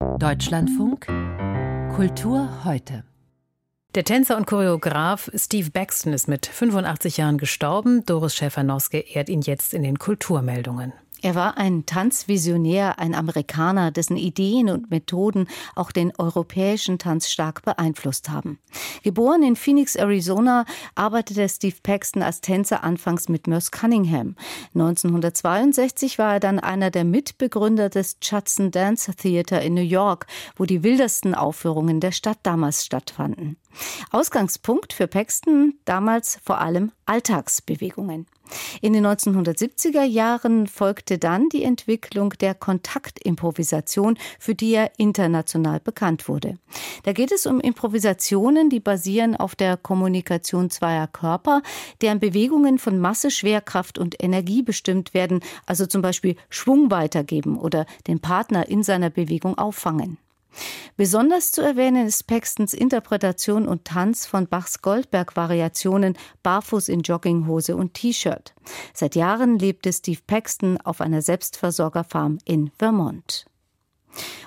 Deutschlandfunk 0.00 1.06
Kultur 1.94 2.64
heute. 2.64 3.04
Der 3.94 4.02
Tänzer 4.02 4.38
und 4.38 4.46
Choreograf 4.46 5.30
Steve 5.34 5.70
Baxton 5.70 6.14
ist 6.14 6.26
mit 6.26 6.46
85 6.46 7.18
Jahren 7.18 7.36
gestorben. 7.36 8.06
Doris 8.06 8.34
Schäfer-Noske 8.34 8.98
ehrt 8.98 9.28
ihn 9.28 9.42
jetzt 9.42 9.74
in 9.74 9.82
den 9.82 9.98
Kulturmeldungen. 9.98 10.94
Er 11.22 11.34
war 11.34 11.58
ein 11.58 11.84
Tanzvisionär, 11.84 12.98
ein 12.98 13.14
Amerikaner, 13.14 13.90
dessen 13.90 14.16
Ideen 14.16 14.70
und 14.70 14.90
Methoden 14.90 15.48
auch 15.74 15.92
den 15.92 16.12
europäischen 16.16 16.98
Tanz 16.98 17.28
stark 17.28 17.62
beeinflusst 17.62 18.30
haben. 18.30 18.58
Geboren 19.02 19.42
in 19.42 19.56
Phoenix, 19.56 19.96
Arizona, 19.96 20.64
arbeitete 20.94 21.48
Steve 21.48 21.76
Paxton 21.82 22.22
als 22.22 22.40
Tänzer 22.40 22.82
anfangs 22.82 23.28
mit 23.28 23.46
Merce 23.46 23.70
Cunningham. 23.70 24.36
1962 24.74 26.18
war 26.18 26.34
er 26.34 26.40
dann 26.40 26.58
einer 26.58 26.90
der 26.90 27.04
Mitbegründer 27.04 27.90
des 27.90 28.16
Judson 28.22 28.70
Dance 28.70 29.14
Theater 29.14 29.60
in 29.60 29.74
New 29.74 29.82
York, 29.82 30.26
wo 30.56 30.64
die 30.64 30.82
wildesten 30.82 31.34
Aufführungen 31.34 32.00
der 32.00 32.12
Stadt 32.12 32.38
damals 32.42 32.84
stattfanden. 32.86 33.59
Ausgangspunkt 34.10 34.92
für 34.92 35.06
Paxton 35.06 35.74
damals 35.84 36.38
vor 36.42 36.60
allem 36.60 36.92
Alltagsbewegungen. 37.06 38.26
In 38.80 38.92
den 38.92 39.06
1970er 39.06 40.02
Jahren 40.02 40.66
folgte 40.66 41.18
dann 41.18 41.48
die 41.48 41.62
Entwicklung 41.62 42.30
der 42.40 42.54
Kontaktimprovisation, 42.54 44.18
für 44.38 44.54
die 44.54 44.74
er 44.74 44.92
international 44.98 45.80
bekannt 45.80 46.28
wurde. 46.28 46.58
Da 47.04 47.12
geht 47.12 47.32
es 47.32 47.46
um 47.46 47.60
Improvisationen, 47.60 48.70
die 48.70 48.80
basieren 48.80 49.36
auf 49.36 49.54
der 49.54 49.76
Kommunikation 49.76 50.70
zweier 50.70 51.06
Körper, 51.06 51.62
deren 52.00 52.20
Bewegungen 52.20 52.78
von 52.78 52.98
Masse, 52.98 53.30
Schwerkraft 53.30 53.98
und 53.98 54.22
Energie 54.22 54.62
bestimmt 54.62 55.14
werden, 55.14 55.40
also 55.66 55.86
zum 55.86 56.02
Beispiel 56.02 56.36
Schwung 56.48 56.90
weitergeben 56.90 57.58
oder 57.58 57.86
den 58.06 58.20
Partner 58.20 58.68
in 58.68 58.82
seiner 58.82 59.10
Bewegung 59.10 59.56
auffangen. 59.58 60.18
Besonders 60.96 61.52
zu 61.52 61.62
erwähnen 61.62 62.06
ist 62.06 62.26
Paxtons 62.26 62.74
Interpretation 62.74 63.66
und 63.66 63.84
Tanz 63.84 64.26
von 64.26 64.46
Bachs 64.46 64.82
Goldberg-Variationen 64.82 66.16
barfuß 66.42 66.88
in 66.88 67.00
Jogginghose 67.00 67.76
und 67.76 67.94
T-Shirt. 67.94 68.54
Seit 68.92 69.14
Jahren 69.14 69.58
lebte 69.58 69.92
Steve 69.92 70.20
Paxton 70.26 70.78
auf 70.78 71.00
einer 71.00 71.22
Selbstversorgerfarm 71.22 72.38
in 72.44 72.70
Vermont. 72.78 73.46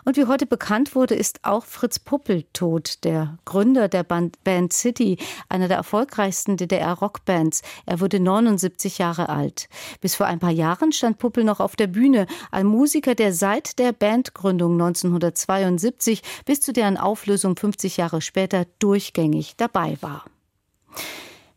Und 0.05 0.17
wie 0.17 0.25
heute 0.25 0.45
bekannt 0.45 0.95
wurde, 0.95 1.15
ist 1.15 1.39
auch 1.43 1.65
Fritz 1.65 1.99
Puppel 1.99 2.43
tot, 2.53 3.03
der 3.03 3.37
Gründer 3.45 3.87
der 3.87 4.03
Band 4.03 4.73
City, 4.73 5.17
einer 5.49 5.67
der 5.67 5.77
erfolgreichsten 5.77 6.57
DDR-Rockbands. 6.57 7.61
Er 7.85 7.99
wurde 7.99 8.19
79 8.19 8.97
Jahre 8.97 9.29
alt. 9.29 9.69
Bis 10.01 10.15
vor 10.15 10.25
ein 10.25 10.39
paar 10.39 10.51
Jahren 10.51 10.91
stand 10.91 11.19
Puppel 11.19 11.43
noch 11.43 11.59
auf 11.59 11.75
der 11.75 11.87
Bühne, 11.87 12.27
ein 12.51 12.65
Musiker, 12.65 13.15
der 13.15 13.33
seit 13.33 13.79
der 13.79 13.93
Bandgründung 13.93 14.73
1972 14.73 16.21
bis 16.45 16.61
zu 16.61 16.73
deren 16.73 16.97
Auflösung 16.97 17.55
50 17.55 17.97
Jahre 17.97 18.21
später 18.21 18.65
durchgängig 18.79 19.55
dabei 19.55 19.97
war. 20.01 20.25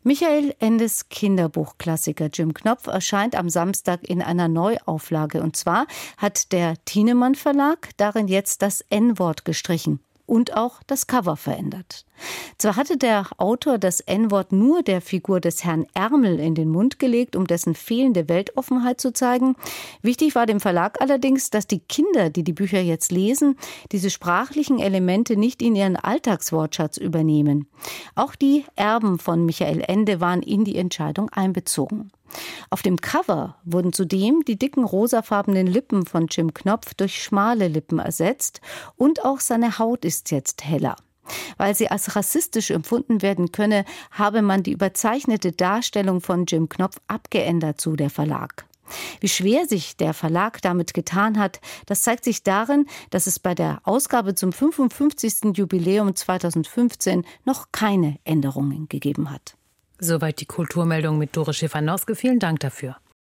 Michael 0.07 0.55
Endes 0.59 1.09
Kinderbuchklassiker 1.09 2.29
Jim 2.31 2.53
Knopf 2.53 2.87
erscheint 2.87 3.35
am 3.35 3.49
Samstag 3.49 4.05
in 4.05 4.21
einer 4.21 4.47
Neuauflage. 4.47 5.41
Und 5.41 5.57
zwar 5.57 5.85
hat 6.15 6.53
der 6.53 6.75
Thienemann 6.85 7.35
Verlag 7.35 7.89
darin 7.97 8.29
jetzt 8.29 8.61
das 8.61 8.79
N-Wort 8.89 9.43
gestrichen 9.43 9.99
und 10.27 10.55
auch 10.55 10.83
das 10.85 11.07
Cover 11.07 11.35
verändert. 11.35 12.05
Zwar 12.57 12.75
hatte 12.75 12.97
der 12.97 13.27
Autor 13.37 13.77
das 13.77 14.01
N-Wort 14.01 14.51
nur 14.51 14.83
der 14.83 15.01
Figur 15.01 15.39
des 15.39 15.63
Herrn 15.63 15.85
Ärmel 15.93 16.39
in 16.39 16.55
den 16.55 16.69
Mund 16.69 16.99
gelegt, 16.99 17.35
um 17.35 17.47
dessen 17.47 17.75
fehlende 17.75 18.27
Weltoffenheit 18.27 18.99
zu 18.99 19.13
zeigen. 19.13 19.55
Wichtig 20.01 20.35
war 20.35 20.45
dem 20.45 20.59
Verlag 20.59 21.01
allerdings, 21.01 21.49
dass 21.49 21.67
die 21.67 21.79
Kinder, 21.79 22.29
die 22.29 22.43
die 22.43 22.53
Bücher 22.53 22.81
jetzt 22.81 23.11
lesen, 23.11 23.57
diese 23.91 24.09
sprachlichen 24.09 24.79
Elemente 24.79 25.37
nicht 25.37 25.61
in 25.61 25.75
ihren 25.75 25.95
Alltagswortschatz 25.95 26.97
übernehmen. 26.97 27.67
Auch 28.15 28.35
die 28.35 28.65
Erben 28.75 29.19
von 29.19 29.45
Michael 29.45 29.81
Ende 29.81 30.19
waren 30.19 30.41
in 30.41 30.63
die 30.63 30.77
Entscheidung 30.77 31.29
einbezogen. 31.29 32.11
Auf 32.69 32.81
dem 32.81 32.97
Cover 32.97 33.57
wurden 33.63 33.93
zudem 33.93 34.43
die 34.45 34.57
dicken 34.57 34.83
rosafarbenen 34.83 35.67
Lippen 35.67 36.05
von 36.05 36.27
Jim 36.27 36.53
Knopf 36.53 36.93
durch 36.93 37.21
schmale 37.21 37.67
Lippen 37.67 37.99
ersetzt 37.99 38.61
und 38.95 39.23
auch 39.23 39.39
seine 39.39 39.79
Haut 39.79 40.05
ist 40.05 40.31
jetzt 40.31 40.63
heller. 40.63 40.95
Weil 41.57 41.75
sie 41.75 41.89
als 41.89 42.15
rassistisch 42.15 42.71
empfunden 42.71 43.21
werden 43.21 43.51
könne, 43.51 43.85
habe 44.11 44.41
man 44.41 44.63
die 44.63 44.71
überzeichnete 44.71 45.51
Darstellung 45.51 46.21
von 46.21 46.45
Jim 46.45 46.69
Knopf 46.69 46.99
abgeändert, 47.07 47.81
zu 47.81 47.95
der 47.95 48.09
Verlag. 48.09 48.65
Wie 49.19 49.27
schwer 49.27 49.65
sich 49.65 49.97
der 49.97 50.13
Verlag 50.13 50.61
damit 50.61 50.93
getan 50.93 51.37
hat, 51.37 51.59
das 51.85 52.03
zeigt 52.03 52.23
sich 52.23 52.43
darin, 52.43 52.85
dass 53.09 53.27
es 53.27 53.39
bei 53.39 53.53
der 53.53 53.81
Ausgabe 53.83 54.35
zum 54.35 54.53
55. 54.53 55.57
Jubiläum 55.57 56.15
2015 56.15 57.25
noch 57.43 57.71
keine 57.71 58.17
Änderungen 58.23 58.87
gegeben 58.87 59.29
hat. 59.29 59.57
Soweit 59.99 60.39
die 60.39 60.45
Kulturmeldung 60.45 61.17
mit 61.17 61.35
Doris 61.35 61.57
Schiffernowske. 61.57 62.15
Vielen 62.15 62.39
Dank 62.39 62.59
dafür. 62.59 62.97